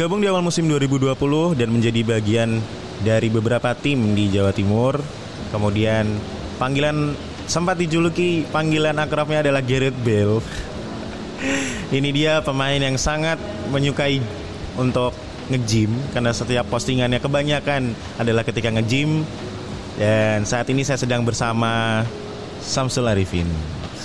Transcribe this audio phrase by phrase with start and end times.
[0.00, 2.56] Bergabung di awal musim 2020 dan menjadi bagian
[3.04, 4.96] dari beberapa tim di Jawa Timur.
[5.52, 6.16] Kemudian
[6.56, 7.12] panggilan
[7.44, 10.40] sempat dijuluki panggilan akrabnya adalah Gareth Bale.
[12.00, 13.36] Ini dia pemain yang sangat
[13.68, 14.24] menyukai
[14.80, 15.12] untuk
[15.52, 19.28] nge-gym karena setiap postingannya kebanyakan adalah ketika nge-gym
[20.00, 22.08] dan saat ini saya sedang bersama
[22.64, 23.52] Samsul Arifin.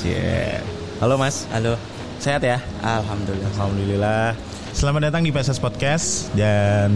[0.03, 0.59] Yeah.
[0.99, 1.47] Halo Mas.
[1.55, 1.94] Halo.
[2.19, 2.57] Sehat ya?
[2.79, 3.49] Alhamdulillah.
[3.55, 4.27] Alhamdulillah.
[4.75, 6.91] Selamat datang di PSS Podcast dan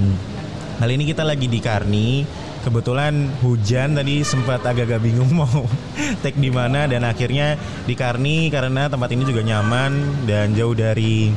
[0.79, 2.23] kali ini kita lagi di Karni.
[2.59, 5.63] Kebetulan hujan tadi sempat agak-agak bingung mau
[6.23, 7.55] take di mana dan akhirnya
[7.87, 11.31] di Karni karena tempat ini juga nyaman dan jauh dari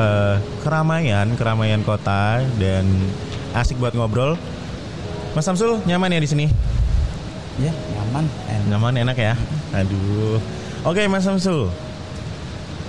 [0.00, 2.88] uh, keramaian, keramaian kota dan
[3.52, 4.40] asik buat ngobrol.
[5.36, 6.46] Mas Samsul nyaman ya di sini?
[7.60, 8.24] Ya, nyaman.
[8.48, 8.64] Enak.
[8.72, 9.34] Nyaman enak ya.
[9.76, 10.40] Aduh.
[10.88, 11.68] Oke, Mas Samsul.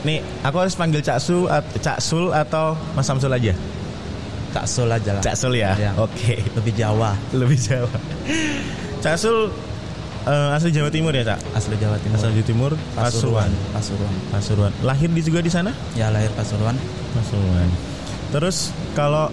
[0.06, 1.50] Nih, aku harus panggil Cak Sul,
[1.82, 3.54] Cak Sul atau Mas Samsul aja?
[4.54, 5.22] Cak Sul aja lah.
[5.26, 5.74] Cak Sul ya.
[5.78, 5.92] ya.
[5.98, 6.14] Oke.
[6.14, 6.40] Okay.
[6.58, 7.18] Lebih Jawa.
[7.34, 7.98] Lebih Jawa.
[9.02, 9.50] Cak Sul
[10.28, 11.40] uh, asli Jawa Timur ya, Cak?
[11.56, 12.16] Asli Jawa Timur.
[12.20, 13.52] Asli Jawa Timur, Pasuruan.
[13.74, 14.14] Pasuruan.
[14.30, 14.72] Pasuruan.
[14.84, 15.72] Lahir di juga di sana?
[15.96, 16.76] Ya, lahir Pasuruan.
[17.16, 17.70] Pasuruan.
[18.34, 19.32] Terus kalau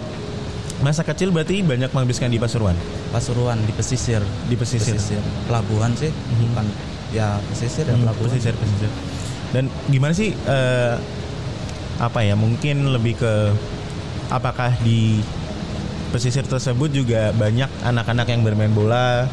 [0.79, 2.75] masa kecil berarti banyak menghabiskan di Pasuruan?
[3.11, 4.23] Pasuruan di pesisir.
[4.47, 4.95] Di pesisir.
[4.95, 5.21] pesisir.
[5.47, 6.41] Pelabuhan sih, mm -hmm.
[6.51, 6.65] bukan
[7.15, 8.27] ya pesisir ya hmm, pelabuhan.
[8.27, 8.91] Pesisir, pesisir.
[9.55, 10.99] Dan gimana sih uh,
[11.95, 13.55] apa ya mungkin lebih ke
[14.27, 15.23] apakah di
[16.11, 19.31] pesisir tersebut juga banyak anak-anak yang bermain bola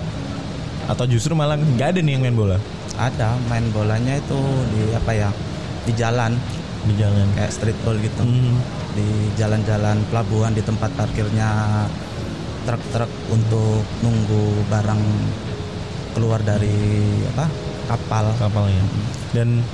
[0.87, 2.56] atau justru malah nggak ada nih yang main bola?
[2.94, 4.38] Ada main bolanya itu
[4.71, 5.28] di apa ya
[5.91, 6.39] di jalan.
[6.87, 7.27] Di jalan.
[7.34, 8.22] Kayak street ball gitu.
[8.22, 8.62] Hmm.
[8.93, 9.09] di
[9.41, 11.49] jalan-jalan pelabuhan di tempat parkirnya
[12.69, 15.03] truk-truk untuk nunggu barang
[16.12, 16.77] keluar dari
[17.34, 17.49] apa
[17.89, 18.37] kapal.
[18.37, 18.84] Kapal ya
[19.33, 19.65] dan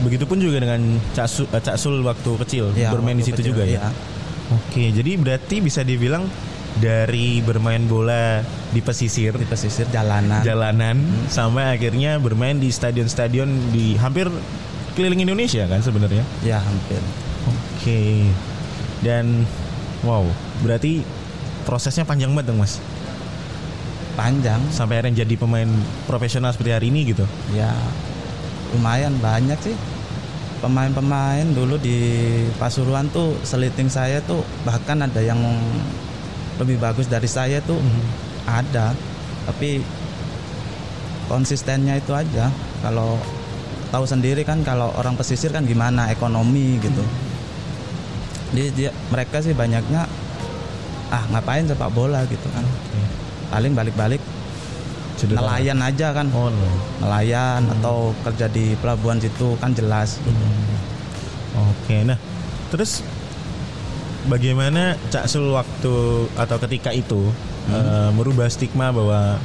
[0.00, 0.80] Begitupun juga dengan
[1.12, 3.84] Cak Sul, uh, Cak Sul waktu kecil ya, bermain waktu di situ kecil, juga ya.
[3.84, 3.90] ya.
[4.52, 6.24] Oke, jadi berarti bisa dibilang
[6.80, 8.40] dari bermain bola
[8.72, 11.28] di pesisir, di pesisir jalanan, jalanan hmm.
[11.28, 14.32] sampai akhirnya bermain di stadion-stadion di hampir
[14.96, 16.24] keliling Indonesia kan sebenarnya?
[16.44, 17.00] Ya hampir.
[17.48, 18.28] Oke.
[19.02, 19.44] Dan
[20.06, 20.24] wow,
[20.62, 21.02] berarti
[21.66, 22.78] prosesnya panjang banget dong mas?
[24.16, 24.60] Panjang.
[24.72, 25.68] Sampai akhirnya jadi pemain
[26.04, 27.24] profesional seperti hari ini gitu?
[27.56, 27.72] Ya
[28.72, 29.76] lumayan banyak sih
[30.62, 31.98] pemain-pemain dulu di
[32.56, 35.42] Pasuruan tuh seliting saya tuh bahkan ada yang
[36.62, 38.04] lebih bagus dari saya tuh hmm.
[38.46, 38.94] ada
[39.50, 39.82] tapi
[41.26, 42.46] konsistennya itu aja
[42.78, 43.18] kalau
[43.90, 48.54] tahu sendiri kan kalau orang pesisir kan gimana ekonomi gitu hmm.
[48.54, 50.06] dia, dia mereka sih banyaknya
[51.12, 53.06] ah ngapain sepak bola gitu kan okay.
[53.50, 54.22] paling balik-balik
[55.30, 56.68] nelayan aja kan oh, no.
[57.04, 57.74] nelayan hmm.
[57.78, 61.58] atau kerja di pelabuhan situ kan jelas hmm.
[61.58, 62.18] oke nah
[62.72, 63.04] terus
[64.26, 65.94] bagaimana Cak Sul waktu
[66.34, 67.74] atau ketika itu hmm.
[67.74, 69.38] uh, merubah stigma bahwa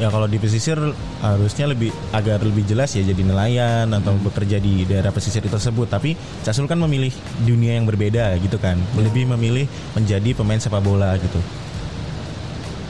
[0.00, 0.78] ya kalau di pesisir
[1.20, 4.24] harusnya lebih agar lebih jelas ya jadi nelayan atau hmm.
[4.30, 6.16] bekerja di daerah pesisir tersebut tapi
[6.46, 7.12] Cak Sul kan memilih
[7.44, 8.98] dunia yang berbeda gitu kan hmm.
[8.98, 11.38] lebih memilih menjadi pemain sepak bola gitu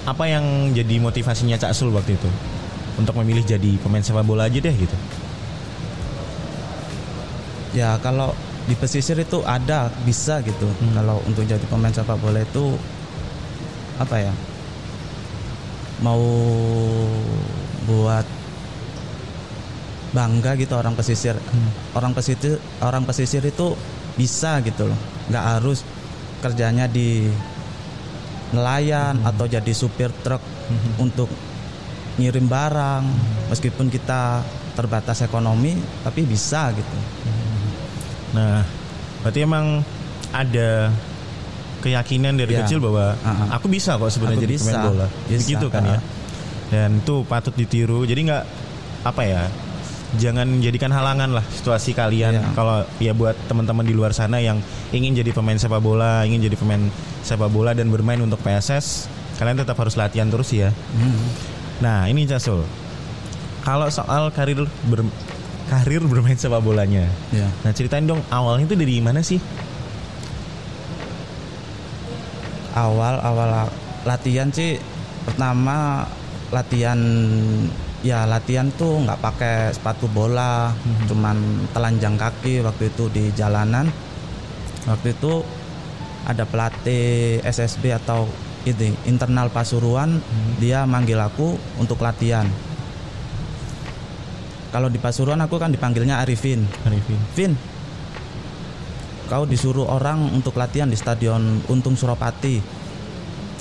[0.02, 2.30] apa yang jadi motivasinya Cak Sul waktu itu
[2.98, 4.96] untuk memilih jadi pemain sepak bola aja deh gitu?
[7.72, 8.34] Ya kalau
[8.66, 10.66] di pesisir itu ada bisa gitu.
[10.66, 10.94] Hmm.
[10.98, 12.74] Kalau untuk jadi pemain sepak bola itu
[14.02, 14.34] apa ya?
[16.02, 16.22] Mau
[17.86, 18.26] buat
[20.12, 21.38] bangga gitu orang pesisir.
[21.38, 21.70] Hmm.
[21.94, 23.78] Orang pesisir orang pesisir itu
[24.19, 25.00] bisa gitu loh.
[25.31, 25.87] nggak harus
[26.43, 27.31] kerjanya di
[28.52, 29.28] nelayan hmm.
[29.32, 31.02] atau jadi supir truk hmm.
[31.02, 31.28] untuk
[32.20, 33.49] ngirim barang hmm.
[33.49, 36.99] meskipun kita terbatas ekonomi tapi bisa gitu.
[37.28, 37.64] Hmm.
[38.32, 38.58] Nah,
[39.25, 39.84] berarti emang
[40.32, 40.88] ada
[41.82, 42.64] keyakinan dari ya.
[42.64, 43.49] kecil bahwa uh -huh.
[43.58, 44.64] aku bisa kok sebenarnya jadi bisa.
[44.70, 45.06] pemain bola.
[45.28, 45.40] Bisa.
[45.44, 45.96] Begitu kan uh -huh.
[45.96, 46.00] ya.
[46.72, 48.08] Dan itu patut ditiru.
[48.08, 48.44] Jadi nggak
[49.04, 49.43] apa ya?
[50.20, 52.53] Jangan jadikan halangan lah situasi kalian yeah.
[52.53, 54.61] kalau ya buat teman-teman di luar sana yang
[54.93, 56.93] ingin jadi pemain sepak bola, ingin jadi pemain
[57.25, 59.09] sepak bola dan bermain untuk PSS,
[59.41, 60.69] kalian tetap harus latihan terus ya.
[60.93, 61.25] Mm.
[61.81, 62.62] Nah, ini Casul.
[63.64, 65.00] Kalau soal karir ber,
[65.73, 67.09] karir bermain sepak bolanya.
[67.32, 67.49] Yeah.
[67.64, 69.41] Nah, ceritain dong awalnya itu dari mana sih?
[72.73, 73.69] Awal awal
[74.09, 74.81] latihan sih
[75.29, 76.09] pertama
[76.53, 76.99] latihan
[78.02, 81.06] ya latihan tuh nggak pakai sepatu bola hmm.
[81.06, 81.37] cuman
[81.70, 83.88] telanjang kaki waktu itu di jalanan.
[84.82, 85.46] Waktu itu
[86.26, 88.26] ada pelatih SSB atau
[88.66, 90.58] ini internal Pasuruan hmm.
[90.58, 92.46] dia manggil aku untuk latihan.
[94.75, 96.66] Kalau di Pasuruan aku kan dipanggilnya Arifin.
[96.87, 97.20] Arifin.
[97.38, 97.54] Vin
[99.32, 102.60] kau disuruh orang untuk latihan di stadion Untung Suropati.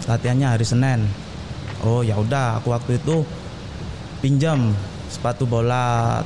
[0.04, 1.08] Latihannya hari Senin.
[1.88, 3.24] Oh ya udah aku waktu itu
[4.22, 4.72] pinjam
[5.10, 6.22] sepatu bola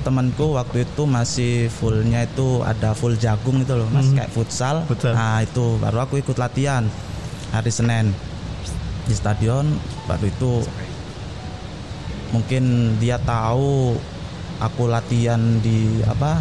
[0.00, 4.16] temanku waktu itu masih fullnya itu ada full jagung itu loh mas hmm.
[4.16, 5.12] kayak futsal Betul.
[5.12, 6.88] nah itu baru aku ikut latihan
[7.52, 8.16] hari Senin
[9.04, 9.68] di stadion
[10.08, 10.52] baru itu
[12.32, 13.98] mungkin dia tahu
[14.62, 16.40] aku latihan di apa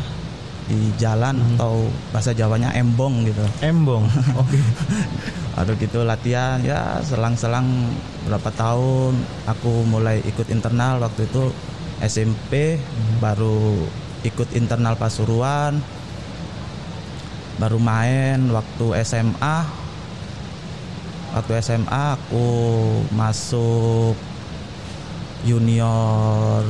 [0.70, 1.58] di jalan hmm.
[1.58, 4.06] atau bahasa Jawanya embong gitu embong
[4.42, 4.62] oke okay.
[5.60, 7.68] Aduh gitu latihan ya selang-selang
[8.24, 11.52] berapa tahun aku mulai ikut internal waktu itu
[12.00, 13.20] SMP hmm.
[13.20, 13.84] baru
[14.24, 15.84] ikut internal Pasuruan
[17.60, 19.58] baru main waktu SMA
[21.36, 22.48] waktu SMA aku
[23.12, 24.16] masuk
[25.44, 26.64] junior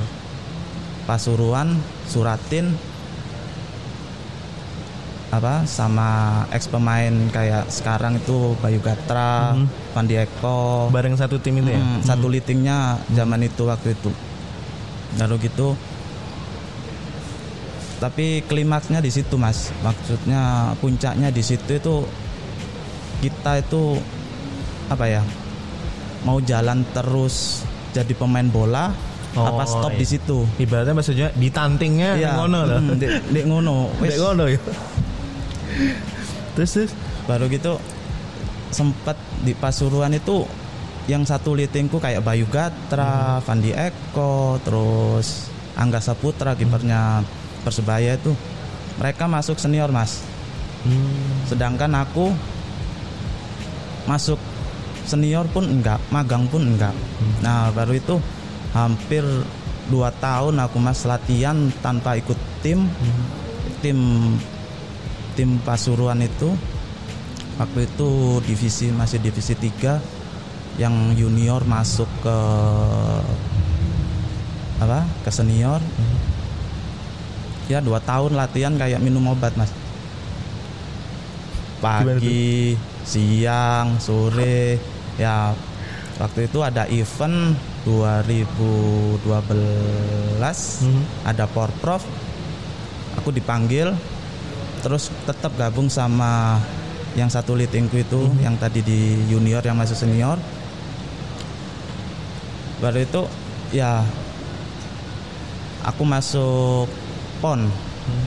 [1.05, 1.77] Pasuruan
[2.09, 2.73] Suratin
[5.29, 9.93] apa sama ex pemain kayak sekarang itu Bayu Gatra, hmm.
[9.93, 10.89] Pandi Eko.
[10.89, 11.81] Bareng satu tim itu ya.
[11.81, 12.33] Hmm, satu hmm.
[12.33, 14.09] litingnya zaman itu waktu itu.
[15.21, 15.77] Lalu gitu.
[18.01, 19.69] Tapi klimaksnya di situ mas.
[19.85, 21.95] Maksudnya puncaknya di situ itu
[23.21, 23.99] kita itu
[24.89, 25.21] apa ya
[26.25, 27.61] mau jalan terus
[27.91, 28.95] jadi pemain bola
[29.35, 29.99] oh, apa stop iya.
[30.01, 30.37] di situ?
[30.57, 33.93] Ibaratnya maksudnya di tantingnya iya, ngono lah di, di ngono.
[34.01, 34.61] Di ngono ya
[36.57, 36.91] terus terus
[37.25, 37.77] baru gitu
[38.69, 40.45] sempat di Pasuruan itu
[41.09, 43.43] yang satu litingku kayak Bayu Gatra, hmm.
[43.43, 47.25] Fandi Eko, terus Angga Saputra kipernya
[47.65, 48.37] Persebaya itu
[49.01, 50.21] mereka masuk senior mas.
[50.85, 51.49] Hmm.
[51.49, 52.29] Sedangkan aku
[54.05, 54.37] masuk
[55.09, 56.93] senior pun enggak, magang pun enggak.
[56.93, 57.33] Hmm.
[57.41, 58.15] Nah baru itu
[58.77, 59.25] hampir
[59.89, 63.23] dua tahun aku mas latihan tanpa ikut tim, hmm.
[63.81, 63.97] tim
[65.39, 66.51] tim Pasuruan itu
[67.55, 72.37] waktu itu divisi masih divisi 3 yang junior masuk ke
[74.83, 76.17] apa ke senior hmm.
[77.71, 79.71] ya dua tahun latihan kayak minum obat mas
[81.79, 82.75] pagi
[83.07, 84.75] siang sore
[85.15, 85.55] ya
[86.19, 87.55] waktu itu ada event
[87.87, 91.03] 2012 hmm.
[91.23, 92.03] ada porprov
[93.15, 93.95] aku dipanggil
[94.79, 96.59] terus tetap gabung sama
[97.17, 98.39] yang satu litingku itu hmm.
[98.43, 100.37] yang tadi di junior yang masuk senior
[102.79, 103.21] baru itu
[103.75, 103.99] ya
[105.83, 106.87] aku masuk
[107.43, 108.25] pon hmm.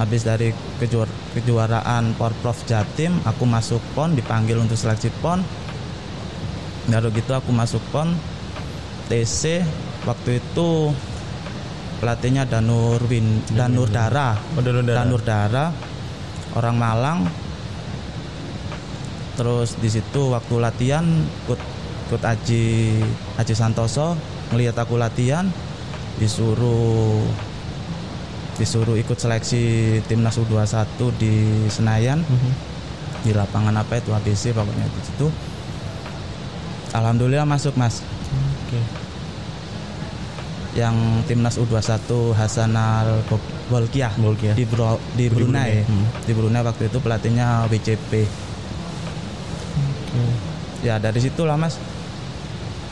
[0.00, 0.50] habis dari
[0.82, 1.06] kejuar
[1.38, 5.44] kejuaraan porprov jatim aku masuk pon dipanggil untuk seleksi pon
[6.90, 8.10] baru gitu aku masuk pon
[9.06, 9.62] TC
[10.08, 10.90] waktu itu
[12.00, 14.96] pelatihnya Danur Win Danur Dara oh, Danur Dara.
[15.04, 15.64] Danur Dara
[16.56, 17.20] orang Malang.
[19.36, 21.04] Terus di situ waktu latihan
[21.44, 21.60] ikut
[22.08, 22.64] ikut Aji
[23.38, 24.18] Aji Santoso
[24.50, 25.46] melihat aku latihan
[26.18, 27.22] disuruh
[28.58, 31.32] disuruh ikut seleksi timnas U21 di
[31.68, 32.24] Senayan.
[32.24, 32.52] Mm -hmm.
[33.20, 35.28] di lapangan apa itu ABC pokoknya di situ.
[36.96, 38.00] Alhamdulillah masuk mas.
[38.66, 39.09] Okay.
[40.80, 40.96] Yang
[41.28, 43.20] timnas U21 Hasanal
[43.68, 44.56] Bolkiah, Bolkiah.
[44.56, 45.84] di Bro, di Brunei, Brunei.
[45.84, 46.06] Hmm.
[46.24, 48.12] di Brunei waktu itu pelatihnya WCP
[50.08, 50.32] okay.
[50.88, 51.76] ya dari situlah mas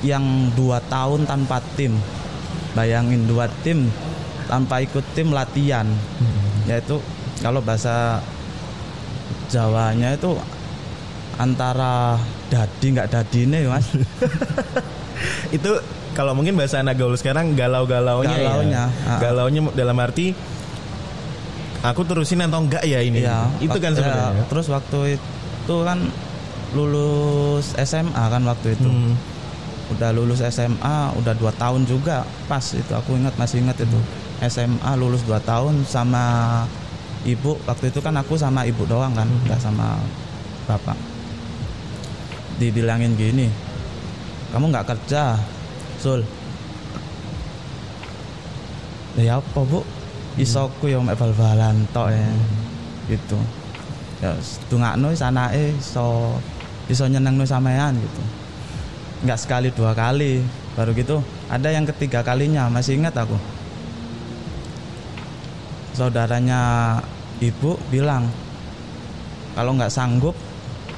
[0.04, 1.96] yang dua tahun tanpa tim
[2.76, 3.88] bayangin dua tim
[4.46, 6.68] tanpa ikut tim latihan hmm.
[6.68, 7.00] yaitu
[7.40, 8.20] kalau bahasa
[9.48, 10.36] Jawanya itu
[11.40, 12.20] antara
[12.52, 13.88] dadi nggak dadi nih mas
[15.56, 15.72] itu
[16.16, 18.48] kalau mungkin bahasa anak gaul sekarang galau-galaunya ya.
[18.50, 19.16] galaunya ya.
[19.20, 20.36] galaunya dalam arti
[21.82, 23.22] aku terusin atau enggak ya ini?
[23.22, 25.98] Ya, itu kan sebenarnya ya, terus waktu itu kan
[26.74, 28.88] lulus SMA kan waktu itu.
[28.88, 29.14] Hmm.
[29.88, 34.00] Udah lulus SMA udah dua tahun juga pas itu aku ingat masih ingat itu.
[34.44, 36.62] SMA lulus dua tahun sama
[37.26, 39.48] ibu waktu itu kan aku sama ibu doang kan hmm.
[39.48, 39.96] nggak sama
[40.66, 40.98] bapak.
[42.58, 43.68] Dibilangin gini
[44.48, 45.36] kamu nggak kerja
[45.98, 46.22] sul
[49.18, 49.82] ya apa bu?
[50.38, 52.30] Isoku yang mek bal-balan tok ya.
[53.10, 53.38] Gitu.
[54.22, 54.30] Ya
[54.70, 56.38] dungakno sanake iso
[56.86, 58.22] iso nyenengno sampean gitu.
[59.26, 60.42] Nggak sekali dua kali.
[60.78, 61.18] Baru gitu
[61.50, 62.70] ada yang ketiga kalinya.
[62.70, 63.34] Masih ingat aku?
[65.98, 66.94] Saudaranya
[67.42, 68.30] ibu bilang
[69.58, 70.38] kalau nggak sanggup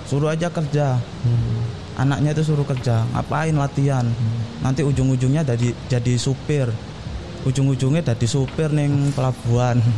[0.04, 1.00] suruh aja kerja.
[1.24, 1.64] Hmm.
[1.96, 3.02] Anaknya itu suruh kerja.
[3.16, 4.06] Ngapain latihan?
[4.06, 4.38] Hmm.
[4.60, 6.68] nanti ujung-ujungnya jadi jadi supir.
[7.48, 9.80] Ujung-ujungnya jadi supir neng pelabuhan.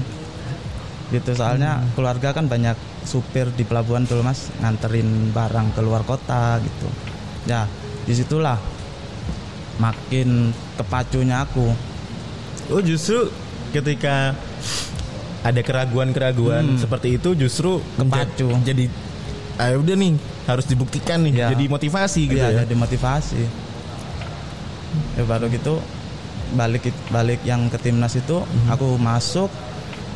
[1.12, 1.92] Gitu soalnya hmm.
[1.92, 6.88] keluarga kan banyak supir di pelabuhan tuh mas nganterin barang ke luar kota gitu.
[7.44, 7.68] Ya
[8.08, 8.56] di situlah
[9.76, 11.68] makin kepacunya aku.
[12.72, 13.28] Oh justru
[13.76, 14.32] ketika
[15.42, 16.80] ada keraguan-keraguan hmm.
[16.80, 18.54] seperti itu justru kepacu.
[18.62, 18.87] jadi
[19.62, 20.19] ah udah nih
[20.50, 21.49] harus dibuktikan nih ya.
[21.54, 22.61] jadi motivasi gitu ya, ya.
[22.66, 23.40] jadi motivasi
[25.16, 25.78] ya baru gitu
[26.52, 28.75] balik balik yang ke timnas itu hmm.
[28.75, 29.49] aku masuk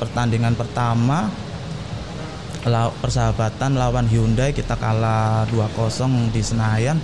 [0.02, 1.30] pertandingan pertama
[2.98, 6.98] persahabatan lawan Hyundai kita kalah 2-0 di Senayan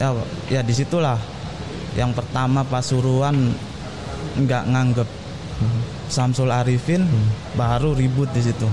[0.00, 0.16] ya
[0.48, 1.20] ya di situlah
[1.94, 3.52] yang pertama Pasuruan
[4.40, 5.08] nggak nganggep
[5.60, 5.80] hmm.
[6.08, 7.54] Samsul Arifin hmm.
[7.60, 8.66] baru ribut di situ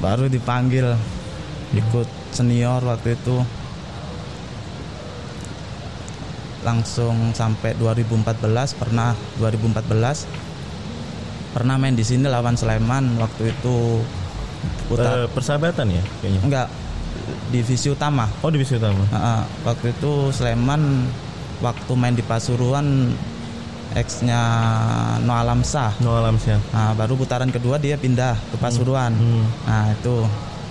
[0.00, 1.15] baru dipanggil.
[1.74, 3.42] Ikut senior waktu itu.
[6.62, 10.26] Langsung sampai 2014 pernah 2014
[11.54, 14.02] pernah main di sini lawan Sleman waktu itu.
[14.86, 16.40] Putar uh, persahabatan ya kayaknya?
[16.42, 16.68] Enggak
[17.50, 18.28] divisi utama.
[18.42, 19.06] Oh divisi utama.
[19.14, 21.06] Uh, waktu itu Sleman
[21.64, 23.14] waktu main di Pasuruan
[23.96, 24.40] ex-nya
[25.24, 29.16] No Alamsah No Alamsah nah, baru putaran kedua dia pindah ke Pasuruan.
[29.16, 29.24] Hmm.
[29.24, 29.46] Hmm.
[29.64, 30.16] nah itu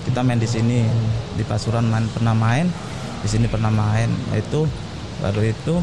[0.05, 0.85] kita main di sini
[1.33, 2.69] di Pasuruan main pernah main.
[3.25, 4.05] Di sini pernah main
[4.37, 4.69] itu
[5.17, 5.81] baru itu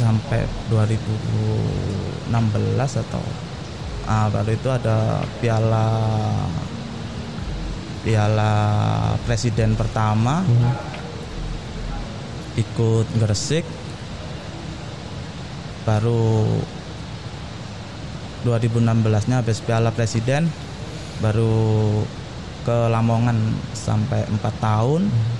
[0.00, 2.32] sampai 2016
[3.04, 3.20] atau
[4.08, 5.88] ah, baru itu ada piala
[8.00, 8.52] piala
[9.28, 10.40] presiden pertama.
[10.40, 10.72] Hmm.
[12.56, 13.68] ikut Gresik.
[15.84, 16.56] Baru
[18.48, 20.48] 2016 nya habis piala presiden
[21.20, 22.02] baru
[22.66, 23.38] ke Lamongan
[23.72, 25.34] sampai 4 tahun hmm.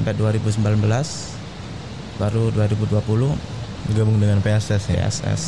[0.00, 0.62] sampai 2019
[2.16, 5.10] baru 2020 Bergabung dengan PSS ya.
[5.10, 5.42] PSS.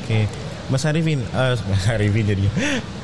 [0.00, 0.24] Oke.
[0.70, 2.46] Mas Arifin, uh, Mas Arifin jadi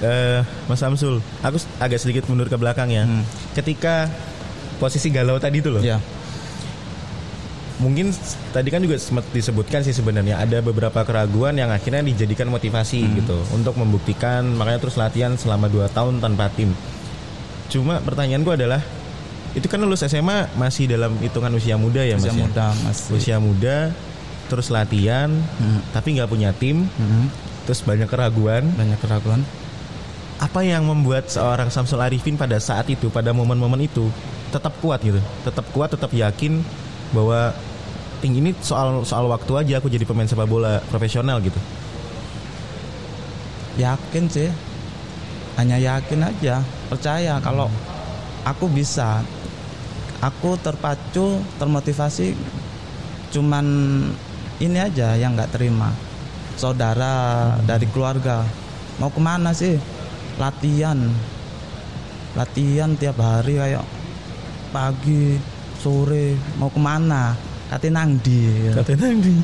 [0.01, 3.05] uh, Mas Samsul, aku agak sedikit mundur ke belakang ya.
[3.05, 3.27] Hmm.
[3.53, 4.09] Ketika
[4.81, 5.83] posisi galau tadi itu loh.
[5.85, 6.01] Ya.
[7.77, 8.09] Mungkin
[8.57, 13.13] tadi kan juga sempat disebutkan sih sebenarnya ada beberapa keraguan yang akhirnya dijadikan motivasi hmm.
[13.21, 16.73] gitu untuk membuktikan makanya terus latihan selama 2 tahun tanpa tim.
[17.69, 18.81] Cuma pertanyaanku adalah
[19.57, 22.45] itu kan lulus SMA masih dalam hitungan usia muda ya usia mas ya?
[22.45, 23.13] muda masih.
[23.17, 23.77] usia muda
[24.53, 25.97] terus latihan hmm.
[25.97, 27.27] tapi nggak punya tim hmm.
[27.65, 29.41] terus banyak keraguan banyak keraguan
[30.37, 34.13] apa yang membuat seorang Samsul Arifin pada saat itu pada momen-momen itu
[34.53, 36.61] tetap kuat gitu tetap kuat tetap yakin
[37.15, 37.55] bahwa
[38.25, 41.59] ini soal soal waktu aja aku jadi pemain sepak bola profesional gitu.
[43.77, 44.49] Yakin sih.
[45.61, 46.65] Hanya yakin aja.
[46.89, 47.69] Percaya kalau
[48.43, 49.21] aku bisa.
[50.25, 52.33] Aku terpacu termotivasi
[53.29, 53.67] cuman
[54.65, 55.93] ini aja yang nggak terima.
[56.57, 57.69] Saudara hmm.
[57.69, 58.41] dari keluarga.
[58.97, 59.77] Mau ke mana sih?
[60.41, 60.97] Latihan.
[62.33, 63.85] Latihan tiap hari kayak
[64.73, 65.37] pagi
[65.87, 67.39] sore mau ke mana
[67.71, 69.35] kate nang di kate nang di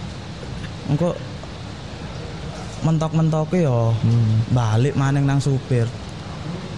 [0.90, 1.14] engko
[2.82, 4.50] mentok-mentok yo hmm.
[4.50, 5.86] balik maning nang supir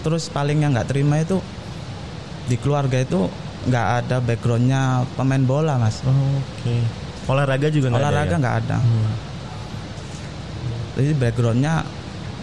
[0.05, 1.41] terus paling yang nggak terima itu
[2.45, 3.25] di keluarga itu
[3.65, 8.41] nggak ada backgroundnya pemain bola mas oh, oke okay olahraga juga nggak olahraga ya?
[8.41, 8.77] nggak ada, ya?
[8.77, 8.79] ada.
[8.85, 9.13] Hmm.
[10.97, 11.75] jadi backgroundnya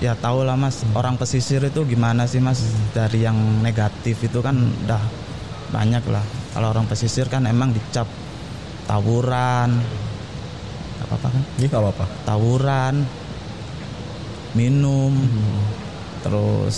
[0.02, 0.98] ya tahu lah mas hmm.
[0.98, 2.98] orang pesisir itu gimana sih mas hmm.
[2.98, 5.02] dari yang negatif itu kan udah
[5.70, 8.08] banyak lah kalau orang pesisir kan emang dicap
[8.88, 9.80] tawuran
[11.02, 12.96] apa apa kan ini apa apa tawuran
[14.52, 15.62] minum hmm.
[16.28, 16.78] terus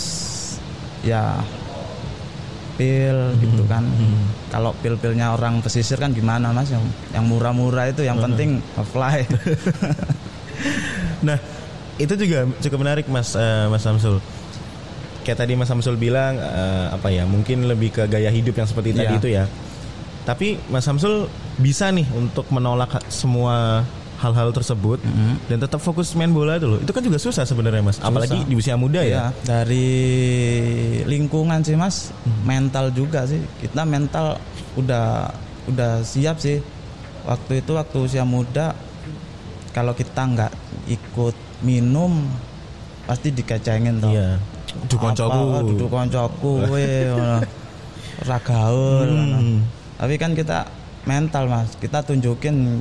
[1.02, 1.42] ya
[2.74, 3.38] pil hmm.
[3.42, 4.50] gitu kan hmm.
[4.50, 6.82] kalau pil-pilnya orang pesisir kan gimana mas yang
[7.14, 8.26] yang murah-murah itu yang hmm.
[8.30, 9.22] penting apply
[11.26, 11.38] nah
[11.98, 14.18] itu juga cukup menarik mas uh, mas Samsul
[15.22, 18.90] kayak tadi mas Samsul bilang uh, apa ya mungkin lebih ke gaya hidup yang seperti
[18.90, 18.98] yeah.
[18.98, 19.18] tadi iya.
[19.18, 19.44] itu ya
[20.24, 21.28] tapi mas Samsul
[21.60, 23.84] bisa nih untuk menolak semua
[24.18, 25.34] hal-hal tersebut mm -hmm.
[25.52, 28.08] dan tetap fokus main bola dulu itu kan juga susah sebenarnya mas susah.
[28.08, 29.90] apalagi di usia muda ya, ya dari
[31.04, 32.40] lingkungan sih mas mm.
[32.48, 34.40] mental juga sih kita mental
[34.80, 35.28] udah
[35.68, 36.64] udah siap sih
[37.28, 38.72] waktu itu waktu usia muda
[39.76, 40.52] kalau kita nggak
[40.88, 42.24] ikut minum
[43.04, 44.40] pasti dikacangin tuh iya.
[44.88, 46.52] duduk koncoku duduk koncoku
[48.30, 49.83] ragaul hmm.
[50.00, 50.66] Tapi kan kita
[51.04, 52.80] mental mas kita tunjukin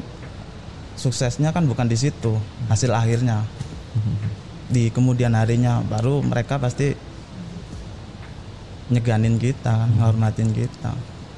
[0.96, 2.38] suksesnya kan bukan di situ
[2.70, 3.44] hasil akhirnya
[4.70, 6.96] di kemudian harinya baru mereka pasti
[8.90, 10.94] nyeganin kita ngormatin kita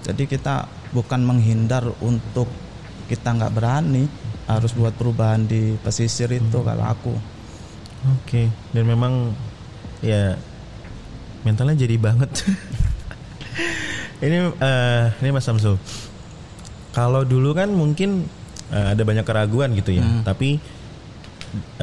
[0.06, 0.56] jadi kita
[0.94, 2.48] bukan menghindar untuk
[3.10, 4.06] kita nggak berani
[4.46, 6.68] harus buat perubahan di pesisir itu hmm.
[6.68, 7.16] kalau aku
[8.06, 8.48] Oke, okay.
[8.70, 9.34] dan memang
[10.06, 10.38] ya
[11.42, 12.30] mentalnya jadi banget.
[14.24, 15.76] ini uh, ini Mas Samsul.
[16.96, 18.24] Kalau dulu kan mungkin
[18.72, 20.24] uh, ada banyak keraguan gitu ya, hmm.
[20.24, 20.64] tapi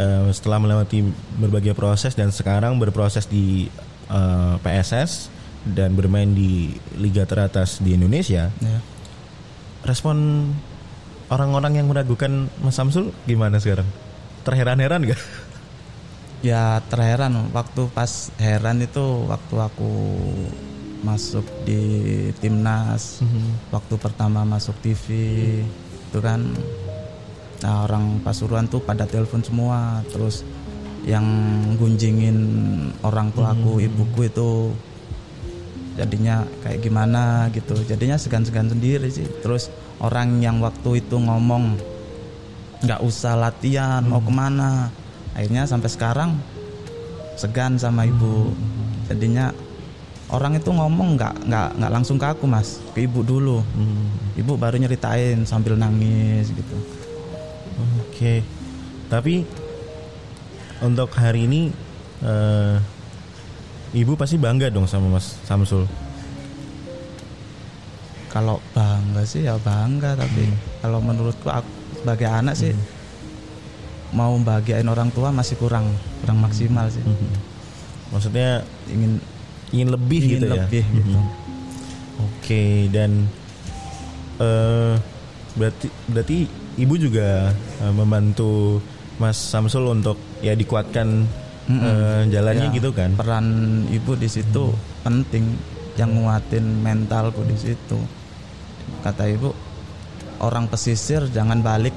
[0.01, 1.05] uh, setelah melewati
[1.37, 3.69] berbagai proses dan sekarang berproses di
[4.09, 5.29] uh, PSS
[5.69, 8.51] dan bermain di liga teratas di Indonesia.
[8.59, 8.81] Yeah.
[9.85, 10.49] Respon
[11.33, 13.87] orang-orang yang meragukan Mas Samsul gimana sekarang?
[14.43, 15.21] Terheran-heran gak?
[16.43, 19.91] Ya terheran waktu pas heran itu waktu aku
[21.03, 21.83] masuk di
[22.39, 23.75] timnas, mm-hmm.
[23.75, 26.07] waktu pertama masuk TV mm-hmm.
[26.11, 26.41] itu kan,
[27.63, 30.47] nah orang Pasuruan tuh pada telepon semua, terus
[31.03, 31.27] yang
[31.77, 32.39] gunjingin
[33.03, 33.89] orang tuaku, mm-hmm.
[33.91, 34.51] ibuku itu
[35.99, 39.69] jadinya kayak gimana gitu, jadinya segan-segan sendiri sih, terus
[40.01, 41.93] orang yang waktu itu ngomong
[42.83, 44.11] nggak usah latihan hmm.
[44.11, 44.91] mau ke mana
[45.39, 46.31] akhirnya sampai sekarang
[47.39, 49.07] segan sama ibu hmm.
[49.07, 49.55] jadinya
[50.33, 54.41] orang itu ngomong nggak nggak nggak langsung ke aku mas ke ibu dulu hmm.
[54.41, 56.77] ibu baru nyeritain sambil nangis gitu
[57.77, 58.41] oke okay.
[59.13, 59.45] tapi
[60.81, 61.69] untuk hari ini
[62.25, 62.81] uh,
[63.93, 65.85] ibu pasti bangga dong sama mas Samsul
[68.33, 70.81] kalau bangga sih ya bangga tapi hmm.
[70.81, 71.69] kalau menurutku aku
[72.01, 74.17] sebagai anak sih hmm.
[74.17, 75.93] mau bahagiain orang tua masih kurang
[76.25, 77.37] kurang maksimal sih hmm.
[78.17, 79.21] maksudnya ingin
[79.73, 81.25] ingin lebih ingin gitu lebih ya gitu hmm.
[81.25, 81.29] oke
[82.39, 83.11] okay, dan
[84.39, 84.95] uh,
[85.57, 86.39] berarti berarti
[86.81, 87.53] ibu juga
[87.85, 88.81] uh, membantu
[89.21, 91.29] Mas Samsul untuk ya dikuatkan
[91.69, 91.81] mm -mm.
[91.85, 93.47] Uh, jalannya ya, gitu kan peran
[93.93, 95.05] ibu di situ hmm.
[95.05, 95.45] penting
[96.01, 98.01] yang nguatin mentalku di situ
[99.05, 99.53] kata ibu
[100.41, 101.95] orang pesisir jangan balik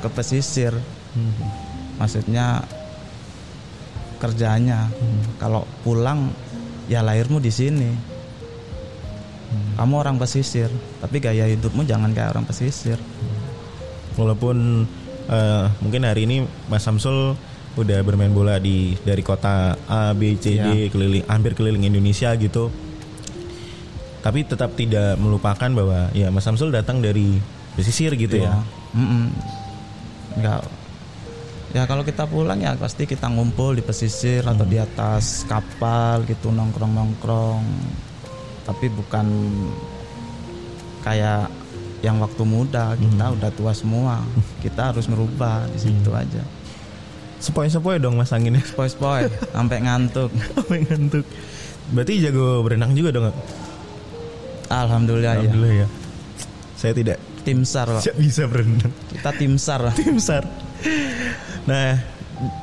[0.00, 1.32] ke pesisir hmm.
[1.98, 2.62] maksudnya
[4.22, 5.36] kerjanya hmm.
[5.42, 6.30] kalau pulang
[6.90, 9.80] ya lahirmu di sini hmm.
[9.80, 10.68] kamu orang pesisir
[11.00, 12.98] tapi gaya hidupmu jangan kayak orang pesisir
[14.14, 14.86] walaupun
[15.28, 17.34] uh, mungkin hari ini Mas Samsul
[17.74, 20.92] udah bermain bola di dari kota A B C D ya.
[20.94, 22.70] keliling hampir keliling Indonesia gitu
[24.24, 27.36] tapi tetap tidak melupakan bahwa ya Mas Samsul datang dari
[27.76, 28.56] pesisir gitu ya.
[28.96, 29.24] Mm -mm.
[30.40, 30.60] Enggak.
[31.74, 36.54] Ya kalau kita pulang ya pasti kita ngumpul di pesisir atau di atas kapal gitu
[36.54, 37.66] nongkrong-nongkrong.
[38.62, 39.26] Tapi bukan
[41.02, 41.50] kayak
[42.06, 43.34] yang waktu muda kita mm.
[43.42, 44.22] udah tua semua.
[44.62, 46.22] Kita harus merubah di situ mm.
[46.22, 46.42] aja.
[47.42, 48.62] Sepoi-sepoi dong mas anginnya.
[48.62, 49.26] Sepoi-sepoi
[49.58, 50.30] sampai ngantuk.
[50.54, 51.26] sampai ngantuk.
[51.90, 53.34] Berarti jago berenang juga dong?
[54.70, 55.50] Alhamdulillah, ya.
[55.50, 55.82] Alhamdulillah ya.
[55.84, 55.88] ya.
[56.78, 58.14] Saya tidak tim sar Pak.
[58.14, 58.94] Bisa berenang.
[59.10, 59.94] Kita tim sar lah.
[59.98, 60.63] tim sar.
[61.64, 61.96] Nah,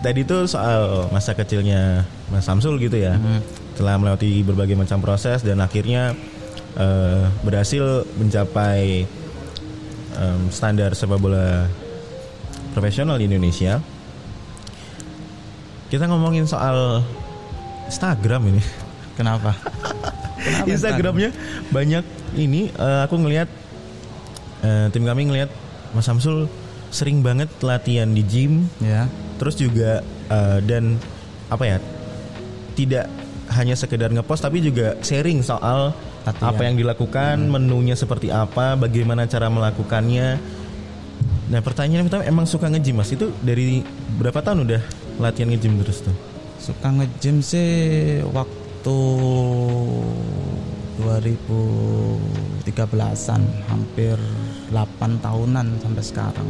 [0.05, 3.17] tadi itu soal masa kecilnya Mas Samsul gitu ya.
[3.17, 3.41] Hmm.
[3.77, 6.13] Telah melewati berbagai macam proses dan akhirnya
[6.77, 9.09] uh, berhasil mencapai
[10.17, 11.65] um, standar sepak bola
[12.77, 13.81] profesional di Indonesia.
[15.91, 17.03] Kita ngomongin soal
[17.89, 18.63] Instagram ini.
[19.19, 19.51] Kenapa?
[20.71, 21.29] Instagramnya
[21.69, 23.45] banyak ini uh, aku ngelihat
[24.65, 25.51] uh, tim kami ngelihat
[25.91, 26.47] Mas Samsul
[26.91, 28.67] sering banget latihan di gym.
[28.84, 29.08] Ya.
[29.39, 30.99] Terus juga uh, dan
[31.49, 31.77] apa ya
[32.77, 33.10] tidak
[33.51, 35.91] hanya sekedar ngepost tapi juga sharing soal
[36.23, 36.56] latihan.
[36.56, 37.51] apa yang dilakukan hmm.
[37.51, 40.38] menunya seperti apa bagaimana cara melakukannya.
[41.51, 43.12] Nah pertanyaan pertama emang suka nge-gym mas?
[43.12, 43.84] Itu dari
[44.15, 44.82] berapa tahun udah
[45.19, 46.15] latihan nge-gym terus tuh?
[46.62, 48.97] Suka nge-gym sih waktu itu
[51.06, 54.17] 2013an hampir
[54.73, 56.49] 8 tahunan sampai sekarang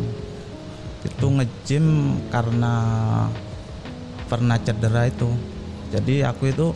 [1.01, 2.75] itu nge-gym karena
[4.29, 5.27] pernah cedera itu
[5.91, 6.67] jadi aku itu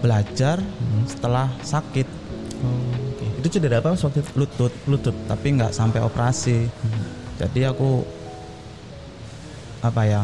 [0.00, 1.04] belajar hmm.
[1.06, 2.08] setelah sakit
[2.62, 3.28] oh, okay.
[3.42, 4.30] itu cedera apa waktu itu?
[4.34, 7.04] lutut lutut tapi nggak sampai operasi hmm.
[7.38, 8.02] jadi aku
[9.82, 10.22] apa ya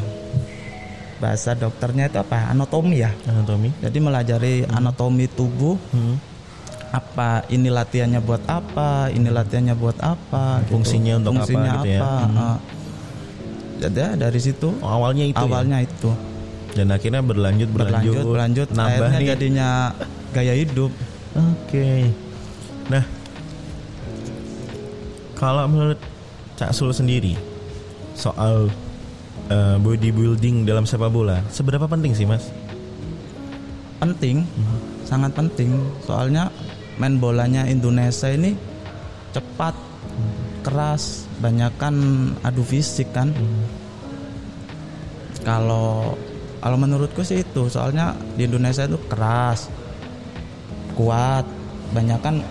[1.19, 4.79] bahasa dokternya itu apa anatomi ya anatomi jadi melajari hmm.
[4.79, 6.17] anatomi tubuh hmm.
[6.95, 10.79] apa ini latihannya buat apa ini latihannya buat apa gitu.
[10.79, 12.03] fungsinya untuk fungsinya apa, gitu ya?
[12.03, 12.35] hmm.
[12.39, 12.59] uh,
[13.79, 15.47] jadi ya, dari situ oh, awalnya itu ya?
[15.47, 15.87] awalnya ya?
[15.87, 16.11] itu
[16.75, 19.29] dan akhirnya berlanjut berlanjut berlanjut, berlanjut nambah akhirnya nih.
[19.35, 19.69] jadinya
[20.35, 20.91] gaya hidup
[21.35, 22.11] oke okay.
[22.91, 23.05] nah
[25.39, 25.99] kalau menurut
[26.59, 27.39] Cak Sul sendiri
[28.19, 28.67] soal
[29.49, 32.51] uh, bodybuilding dalam sepak bola seberapa penting sih mas?
[33.99, 34.79] Penting, hmm.
[35.03, 35.75] sangat penting.
[36.07, 36.55] Soalnya
[37.03, 38.55] main bolanya Indonesia ini
[39.35, 39.75] cepat,
[40.59, 40.67] hmm.
[40.67, 41.95] keras, banyakkan
[42.43, 43.31] adu fisik kan.
[43.31, 43.65] Hmm.
[45.47, 46.19] Kalau
[46.59, 49.71] kalau menurutku sih itu soalnya di Indonesia itu keras
[50.99, 51.47] kuat
[51.95, 52.43] banyak kan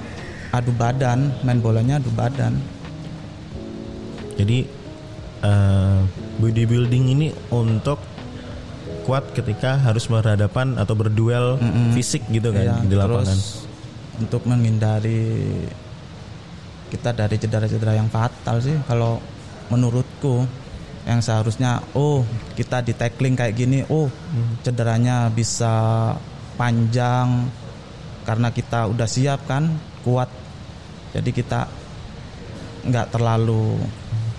[0.55, 2.55] adu badan main bolanya adu badan
[4.39, 4.63] jadi
[5.43, 5.99] uh,
[6.39, 7.99] bodybuilding ini untuk
[9.03, 11.89] kuat ketika harus berhadapan atau berduel mm -mm.
[11.95, 13.39] fisik gitu kan ya, di lapangan.
[14.19, 15.43] untuk menghindari
[16.87, 19.19] kita dari cedera-cedera yang fatal sih kalau
[19.67, 20.47] menurutku
[21.07, 22.23] yang seharusnya oh
[22.55, 24.63] kita di tackling kayak gini oh mm.
[24.63, 26.11] cederanya bisa
[26.59, 27.47] panjang
[28.27, 29.71] karena kita udah siap kan
[30.03, 30.27] kuat.
[31.15, 31.63] Jadi kita
[32.83, 33.79] nggak terlalu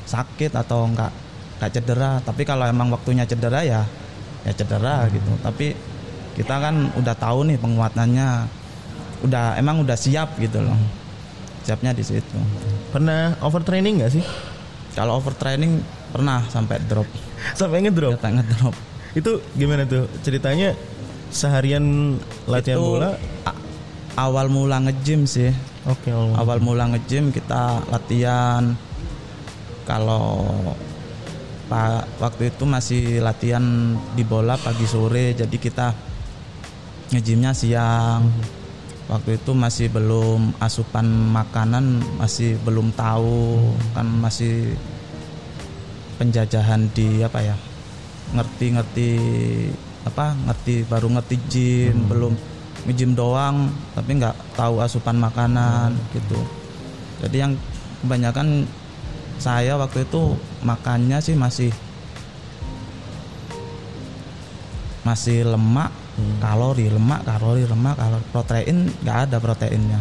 [0.04, 1.12] sakit atau nggak
[1.56, 2.20] nggak cedera.
[2.20, 3.80] Tapi kalau emang waktunya cedera ya
[4.44, 5.10] ya cedera hmm.
[5.16, 5.32] gitu.
[5.40, 5.66] Tapi
[6.36, 8.28] kita kan udah tahu nih penguatannya.
[9.24, 10.76] Udah emang udah siap gitu loh
[11.68, 12.40] siapnya di situ.
[12.88, 14.24] Pernah overtraining nggak sih?
[14.96, 17.04] Kalau overtraining pernah sampai drop.
[17.52, 18.16] Sampai ngedrop?
[18.16, 18.72] Sampai ngedrop.
[19.12, 20.08] Itu gimana tuh?
[20.24, 20.72] Ceritanya
[21.28, 22.16] seharian
[22.48, 23.12] latihan itu bola?
[24.16, 25.52] awal mula ngejim sih.
[25.84, 28.72] Oke okay, awal mula ngejim kita latihan.
[29.84, 30.48] Kalau
[31.68, 35.92] Pak waktu itu masih latihan di bola pagi sore jadi kita
[37.12, 38.24] ngejimnya siang
[39.08, 44.76] waktu itu masih belum asupan makanan masih belum tahu kan masih
[46.20, 47.56] penjajahan di apa ya
[48.36, 49.12] ngerti-ngerti
[50.04, 52.08] apa ngerti baru ngerti gym hmm.
[52.12, 52.34] belum
[52.84, 56.08] ngejim doang tapi nggak tahu asupan makanan hmm.
[56.12, 56.40] gitu
[57.24, 57.52] jadi yang
[58.04, 58.68] kebanyakan
[59.40, 61.72] saya waktu itu makannya sih masih
[65.06, 65.88] masih lemak
[66.18, 66.42] hmm.
[66.42, 68.24] kalori lemak kalori lemak kalori.
[68.34, 70.00] Protein nggak ada proteinnya.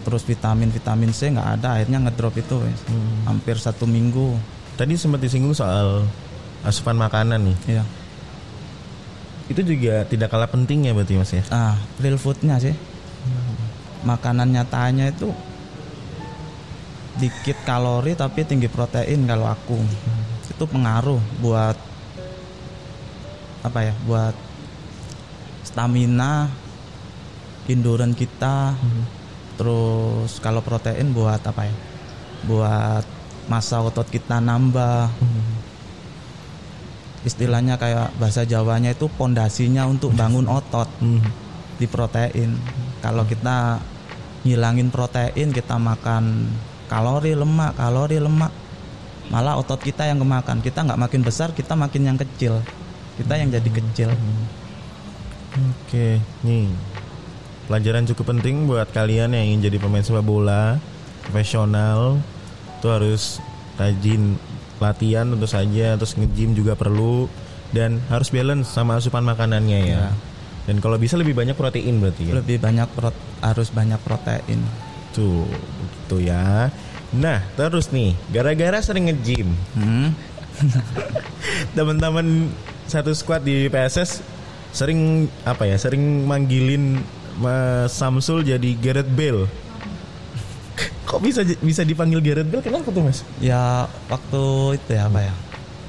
[0.00, 3.28] Terus vitamin vitamin C nggak ada akhirnya ngedrop itu hmm.
[3.28, 4.40] hampir satu minggu.
[4.80, 6.08] Tadi sempat disinggung soal
[6.64, 7.56] asupan makanan nih.
[7.76, 7.84] Iya.
[9.52, 11.44] Itu juga tidak kalah pentingnya berarti mas ya?
[11.52, 12.72] Ah real foodnya sih.
[13.20, 13.52] Hmm.
[14.00, 15.28] makanan nyatanya itu
[17.20, 19.76] dikit kalori tapi tinggi protein kalau aku.
[19.76, 20.48] Hmm.
[20.48, 21.76] itu pengaruh buat
[23.60, 23.94] apa ya?
[24.08, 24.49] Buat
[25.70, 26.50] stamina
[27.70, 29.04] endurance kita hmm.
[29.54, 31.74] terus kalau protein buat apa ya?
[32.50, 33.04] Buat
[33.46, 35.06] masa otot kita nambah.
[35.14, 35.58] Hmm.
[37.20, 41.20] istilahnya kayak bahasa Jawanya itu pondasinya untuk bangun otot hmm.
[41.76, 42.56] di protein.
[43.04, 43.76] Kalau kita
[44.40, 46.48] ngilangin protein kita makan
[46.88, 48.48] kalori lemak kalori lemak
[49.28, 50.64] malah otot kita yang kemakan.
[50.64, 52.64] Kita nggak makin besar kita makin yang kecil.
[53.20, 54.10] Kita yang jadi kecil
[55.54, 56.08] oke
[56.46, 56.66] nih
[57.66, 60.78] pelajaran cukup penting buat kalian yang ingin jadi pemain sepak bola
[61.26, 62.18] profesional
[62.78, 63.22] itu harus
[63.78, 64.34] rajin
[64.80, 67.28] latihan tentu saja terus nge-gym juga perlu
[67.70, 69.94] dan harus balance sama asupan makanannya ya.
[69.94, 70.06] ya.
[70.66, 72.34] Dan kalau bisa lebih banyak protein berarti ya.
[72.38, 73.10] Lebih banyak pro
[73.40, 74.60] harus banyak protein.
[75.14, 76.70] Tuh, begitu ya.
[77.10, 79.48] Nah, terus nih, gara-gara sering nge-gym.
[79.74, 80.14] Hmm?
[81.76, 82.50] Teman-teman
[82.86, 84.22] satu squad di PSS
[84.70, 85.76] sering apa ya?
[85.76, 87.02] Sering manggilin
[87.38, 89.46] Mas Samsul jadi Gareth Bale.
[91.04, 92.62] Kok bisa bisa dipanggil Gareth Bale?
[92.62, 93.26] Kenapa tuh, Mas?
[93.42, 94.42] Ya, waktu
[94.78, 95.34] itu ya, apa ya?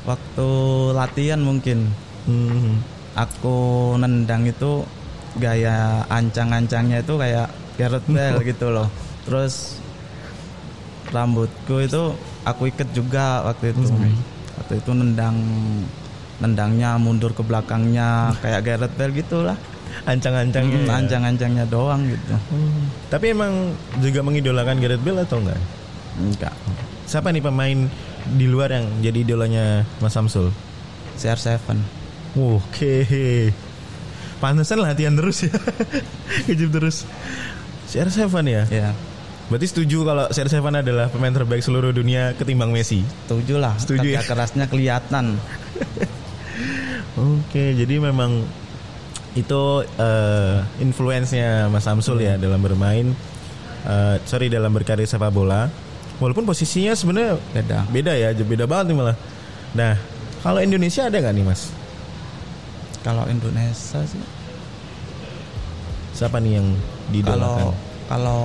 [0.06, 0.50] Waktu
[0.98, 1.90] latihan mungkin.
[2.26, 2.82] Hmm.
[3.12, 4.88] Aku nendang itu
[5.36, 7.48] gaya ancang-ancangnya itu kayak
[7.80, 8.88] Gareth Bale gitu loh
[9.24, 9.80] terus
[11.12, 14.16] rambutku itu aku ikat juga waktu itu hmm.
[14.64, 15.38] waktu itu nendang
[16.42, 19.58] nendangnya mundur ke belakangnya kayak Gareth Bale gitulah
[20.10, 20.94] ancang-ancangnya hmm, ya.
[20.98, 23.10] ancang-ancangnya doang gitu hmm.
[23.14, 25.62] tapi emang juga mengidolakan Gareth Bale atau enggak
[26.18, 26.54] enggak
[27.06, 27.80] siapa nih pemain
[28.34, 30.50] di luar yang jadi idolanya Mas Samsul
[31.22, 31.62] CR7
[32.36, 33.54] oke okay.
[34.42, 35.54] Pantesan latihan terus ya
[36.50, 37.06] Kejip terus
[37.94, 38.64] CR7 ya?
[38.74, 38.90] Iya
[39.52, 43.04] Berarti setuju kalau CR7 adalah pemain terbaik seluruh dunia ketimbang Messi?
[43.28, 43.76] Setuju lah.
[43.76, 44.24] Setuju ya.
[44.24, 45.36] kerasnya kelihatan.
[47.20, 48.44] Oke, jadi memang
[49.36, 53.16] itu uh, influence-nya Mas Samsul ya dalam bermain
[53.88, 55.68] uh, sorry dalam berkarir sepak bola.
[56.22, 57.80] Walaupun posisinya sebenarnya beda.
[57.90, 59.18] Beda ya, beda banget nih malah.
[59.74, 59.98] Nah,
[60.46, 61.74] kalau Indonesia ada nggak nih Mas?
[63.02, 64.22] Kalau Indonesia sih
[66.14, 66.68] siapa nih yang
[67.10, 67.42] didolakan?
[67.42, 67.74] Kalau
[68.06, 68.44] kalau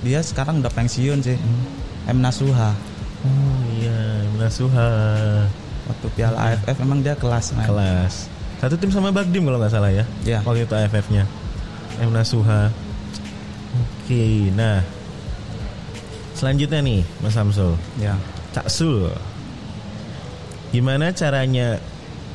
[0.00, 2.12] dia sekarang udah pensiun sih hmm.
[2.16, 2.72] M Nasuha
[3.24, 4.88] oh iya M Nasuha
[5.88, 6.36] waktu Piala.
[6.56, 7.66] AFF memang dia kelas main.
[7.68, 8.14] kelas.
[8.60, 10.40] Satu tim sama Bagdim kalau nggak salah ya ya.
[10.46, 11.28] waktu itu AFF-nya
[12.00, 12.72] M Nasuha.
[14.04, 14.80] Oke nah.
[16.34, 18.18] Selanjutnya nih Mas Samsul ya.
[18.54, 19.10] Cak Sul.
[20.74, 21.78] Gimana caranya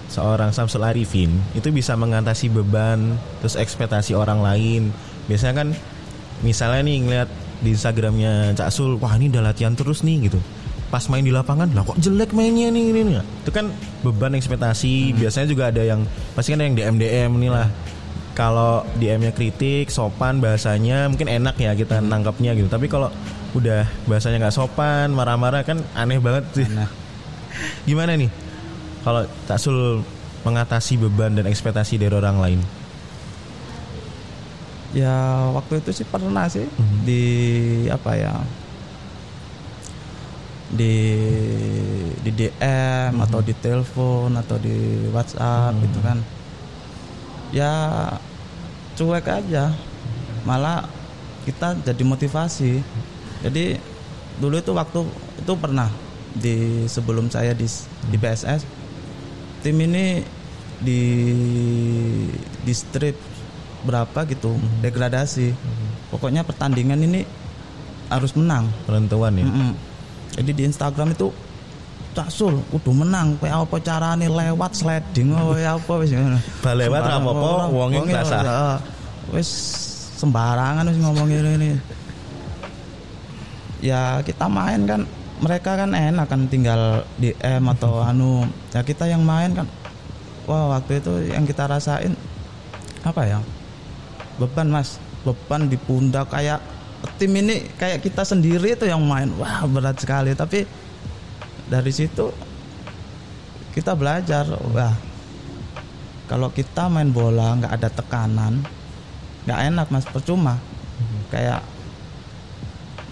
[0.09, 4.95] seorang Samsul Arifin itu bisa mengatasi beban terus ekspektasi orang lain?
[5.27, 5.69] Biasanya kan
[6.41, 10.39] misalnya nih ngeliat di Instagramnya Cak Sul wah ini udah latihan terus nih gitu
[10.89, 13.69] pas main di lapangan lah kok jelek mainnya nih ini nih itu kan
[14.01, 15.17] beban ekspektasi hmm.
[15.21, 16.01] biasanya juga ada yang
[16.33, 17.67] pasti kan ada yang DM DM nih lah
[18.33, 22.09] kalau DM-nya kritik sopan bahasanya mungkin enak ya kita hmm.
[22.09, 23.13] nangkapnya gitu tapi kalau
[23.53, 26.89] udah bahasanya nggak sopan marah-marah kan aneh banget sih aneh.
[27.89, 28.31] gimana nih
[29.05, 30.01] kalau tak sul
[30.41, 32.59] mengatasi beban dan ekspektasi dari orang lain
[34.95, 36.97] ya waktu itu sih pernah sih hmm.
[37.05, 37.23] di
[37.93, 38.33] apa ya
[40.69, 40.95] di
[42.21, 43.25] di DM hmm.
[43.25, 45.81] atau di telepon atau di WhatsApp hmm.
[45.89, 46.17] gitu kan
[47.49, 47.73] ya
[48.93, 49.73] cuek aja
[50.45, 50.85] malah
[51.49, 52.85] kita jadi motivasi
[53.41, 53.81] jadi
[54.37, 55.01] dulu itu waktu
[55.41, 55.89] itu pernah
[56.37, 57.65] di sebelum saya di
[58.13, 58.61] di PSS
[59.65, 60.21] tim ini
[60.77, 61.01] di
[62.61, 63.17] di strip
[63.89, 64.85] berapa gitu hmm.
[64.85, 66.13] degradasi hmm.
[66.13, 67.25] pokoknya pertandingan ini
[68.13, 69.88] harus menang penentuan ya -hmm
[70.39, 71.27] jadi di Instagram itu
[72.27, 73.39] Sul, kudu menang.
[73.39, 76.35] Kayak apa carane lewat sliding oh ya apa wis ngono.
[76.59, 78.11] Ba lewat ora apa-apa, wong iki
[79.31, 79.49] Wis
[80.19, 81.79] sembarangan wis ngomong ini.
[83.79, 85.07] Ya kita main kan
[85.39, 88.43] mereka kan enak kan tinggal di M atau anu.
[88.75, 89.67] Ya kita yang main kan
[90.43, 92.19] wah waktu itu yang kita rasain
[93.07, 93.39] apa ya?
[94.35, 96.59] Beban Mas, beban di pundak kayak
[97.19, 99.31] tim ini kayak kita sendiri tuh yang main.
[99.39, 100.35] Wah berat sekali.
[100.35, 100.67] Tapi
[101.69, 102.31] dari situ
[103.75, 104.95] kita belajar wah
[106.27, 108.63] kalau kita main bola nggak ada tekanan
[109.47, 110.05] nggak enak mas.
[110.07, 110.59] Percuma.
[111.31, 111.63] Kayak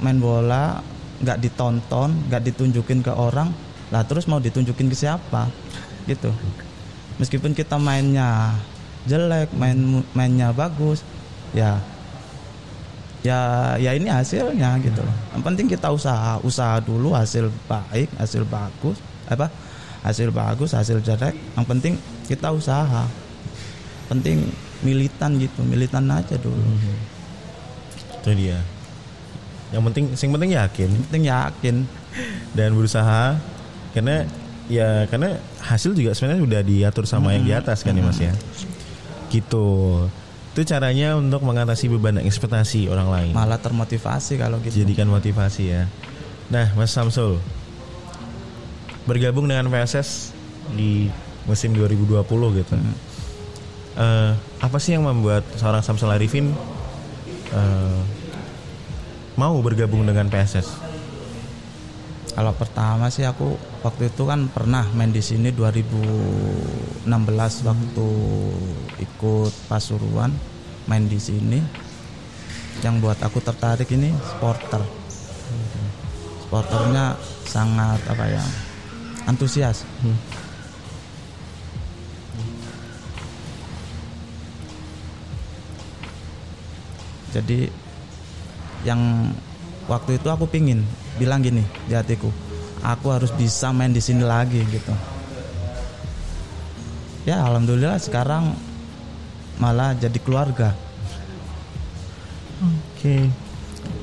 [0.04, 0.84] main bola
[1.18, 3.50] nggak ditonton nggak ditunjukin ke orang
[3.90, 5.48] lah terus mau ditunjukin ke siapa?
[6.06, 6.30] Gitu.
[7.18, 8.54] Meskipun kita mainnya
[9.08, 11.02] jelek main mainnya bagus
[11.56, 11.80] ya
[13.26, 15.02] ya ya ini hasilnya gitu
[15.34, 19.50] Yang penting kita usaha, usaha dulu hasil baik, hasil bagus, apa?
[20.06, 21.34] Hasil bagus, hasil jelek.
[21.58, 21.94] Yang penting
[22.30, 23.06] kita usaha.
[24.08, 24.48] Penting
[24.86, 26.62] militan gitu, militan aja dulu.
[26.64, 26.98] Hmm.
[28.22, 28.60] Itu dia.
[29.74, 30.88] Yang penting sing penting yakin.
[30.88, 31.76] Yang penting yakin
[32.56, 33.36] dan berusaha
[33.92, 34.26] karena
[34.72, 37.36] ya karena hasil juga sebenarnya sudah diatur sama hmm.
[37.36, 37.62] yang di hmm.
[37.66, 38.02] atas kan hmm.
[38.02, 38.34] ya Mas ya.
[39.28, 39.68] Gitu.
[40.58, 43.30] Itu caranya untuk mengatasi beban ekspektasi orang lain.
[43.38, 44.82] Malah termotivasi kalau gitu.
[44.82, 45.86] Jadikan motivasi ya.
[46.50, 47.38] Nah, Mas Samsul
[49.06, 50.34] bergabung dengan PSS
[50.74, 51.14] di
[51.46, 52.26] musim 2020
[52.58, 52.74] gitu.
[52.74, 52.98] Hmm.
[54.02, 56.50] Uh, apa sih yang membuat seorang Samsul Arifin
[57.54, 58.02] uh,
[59.38, 60.74] mau bergabung dengan PSS?
[62.34, 67.08] Kalau pertama sih aku waktu itu kan pernah main di sini 2016
[67.64, 68.10] waktu
[69.00, 70.36] ikut Pasuruan
[70.92, 71.64] main di sini.
[72.84, 74.84] Yang buat aku tertarik ini sporter.
[76.46, 78.44] Sporternya sangat apa ya
[79.26, 79.88] antusias.
[80.04, 80.20] Hmm.
[87.38, 87.70] jadi
[88.82, 89.30] yang
[89.86, 90.82] waktu itu aku pingin
[91.22, 92.34] bilang gini di hatiku
[92.84, 94.94] aku harus bisa main di sini lagi gitu
[97.28, 98.56] ya alhamdulillah sekarang
[99.58, 100.72] malah jadi keluarga
[102.62, 103.28] oke okay.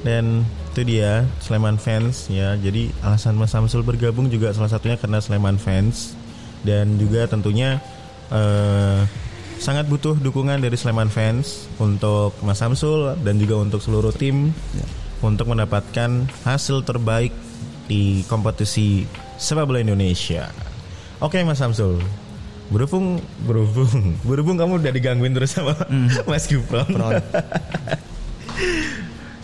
[0.03, 5.23] dan itu dia Sleman fans ya jadi alasan Mas Samsul bergabung juga salah satunya karena
[5.23, 6.19] Sleman fans
[6.67, 7.79] dan juga tentunya
[8.35, 9.07] uh,
[9.63, 14.87] sangat butuh dukungan dari Sleman fans untuk Mas Samsul dan juga untuk seluruh tim ya.
[15.23, 17.31] untuk mendapatkan hasil terbaik
[17.85, 19.05] di kompetisi
[19.37, 20.49] sepak bola Indonesia.
[21.21, 22.01] Oke Mas Samsul,
[22.73, 23.91] berhubung berhubung
[24.29, 26.09] berhubung kamu udah digangguin terus sama mm.
[26.31, 26.89] Mas Gufron.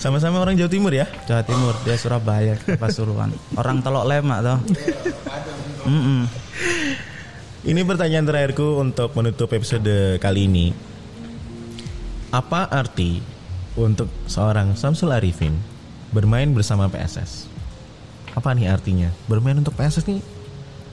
[0.00, 1.04] Sama-sama orang Jawa Timur ya?
[1.28, 3.36] Jawa Timur, dia Surabaya, Pasuruan.
[3.52, 4.58] Orang Telok Lemak toh.
[5.84, 6.20] mm -mm.
[7.68, 10.72] Ini pertanyaan terakhirku untuk menutup episode kali ini.
[12.32, 13.20] Apa arti
[13.76, 15.60] untuk seorang Samsul Arifin
[16.16, 17.49] bermain bersama PSS?
[18.34, 19.10] Apa nih artinya?
[19.26, 20.20] Bermain untuk PSS nih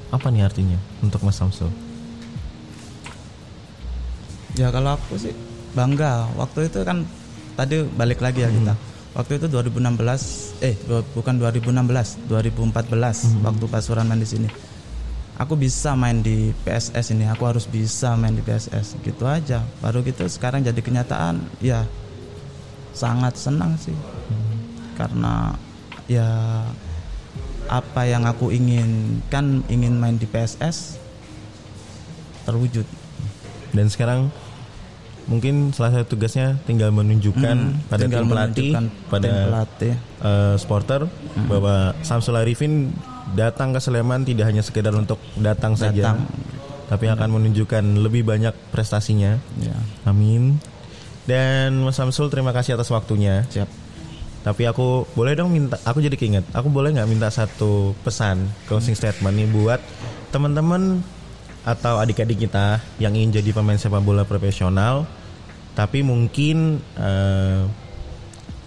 [0.08, 1.68] apa nih artinya untuk Mas Samsul?
[4.56, 5.36] Ya kalau aku sih
[5.76, 6.26] bangga.
[6.40, 7.04] Waktu itu kan
[7.60, 8.58] tadi balik lagi ya hmm.
[8.64, 8.76] kita.
[9.18, 10.76] Waktu itu 2016 eh
[11.14, 13.46] bukan 2016, 2014 hmm.
[13.46, 14.50] waktu Pasuruan main di sini.
[15.38, 19.62] Aku bisa main di PSS ini, aku harus bisa main di PSS gitu aja.
[19.86, 21.86] Baru gitu sekarang jadi kenyataan ya
[22.98, 23.94] sangat senang sih.
[23.94, 24.58] Hmm.
[24.98, 25.54] Karena
[26.10, 26.26] ya
[27.68, 31.00] apa yang aku ingin kan ingin main di PSS
[32.48, 32.88] terwujud.
[33.76, 34.32] Dan sekarang
[35.28, 38.72] mungkin salah satu tugasnya tinggal menunjukkan hmm, pada tinggal tim pelatih
[39.12, 39.94] pada tim pelatih.
[40.24, 41.48] Uh, supporter hmm.
[41.52, 42.96] bahwa Samsul Arifin
[43.36, 45.92] datang ke Sleman tidak hanya sekedar untuk datang, datang.
[45.92, 46.16] saja
[46.88, 49.36] tapi akan menunjukkan lebih banyak prestasinya.
[49.60, 49.76] Ya.
[50.08, 50.56] Amin.
[51.28, 53.44] Dan Mas Samsul terima kasih atas waktunya.
[53.52, 53.68] Siap.
[54.46, 58.96] Tapi aku boleh dong minta, aku jadi keinget, aku boleh nggak minta satu pesan closing
[58.96, 59.82] statement nih buat
[60.32, 61.04] teman-teman
[61.68, 65.04] atau adik-adik kita yang ingin jadi pemain sepak bola profesional,
[65.76, 67.68] tapi mungkin uh,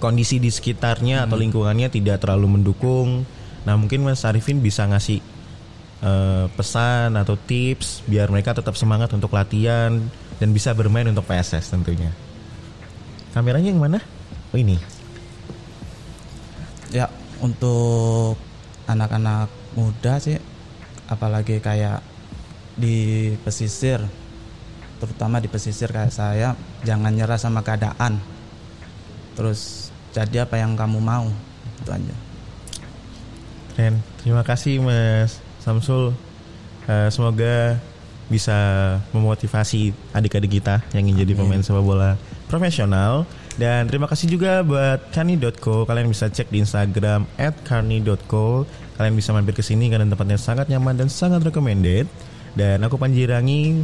[0.00, 1.26] kondisi di sekitarnya hmm.
[1.28, 3.24] atau lingkungannya tidak terlalu mendukung.
[3.64, 5.20] Nah mungkin Mas Arifin bisa ngasih
[6.04, 9.96] uh, pesan atau tips biar mereka tetap semangat untuk latihan
[10.40, 12.12] dan bisa bermain untuk PSS tentunya.
[13.33, 14.00] Kameranya yang mana?
[14.50, 14.99] Oh ini.
[16.90, 17.07] Ya
[17.38, 18.35] untuk
[18.90, 19.48] anak-anak
[19.79, 20.38] muda sih,
[21.07, 22.03] apalagi kayak
[22.74, 24.00] di pesisir
[25.00, 26.53] terutama di pesisir kayak saya
[26.85, 28.20] jangan nyerah sama keadaan.
[29.35, 31.31] Terus jadi apa yang kamu mau
[31.81, 32.16] itu aja.
[33.81, 36.12] Ren terima kasih Mas Samsul.
[36.90, 37.79] Uh, semoga
[38.31, 38.55] bisa
[39.11, 42.14] memotivasi adik-adik kita yang ingin jadi pemain sepak bola
[42.46, 43.26] profesional
[43.58, 47.26] dan terima kasih juga buat karni.co kalian bisa cek di Instagram
[47.66, 48.68] @karni.co
[49.00, 52.06] kalian bisa mampir ke sini karena tempatnya sangat nyaman dan sangat recommended
[52.54, 53.82] dan aku Panji Rangi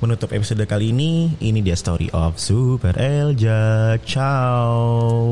[0.00, 1.36] menutup episode kali ini.
[1.38, 4.00] Ini dia story of Super Elja.
[4.02, 5.28] Ciao.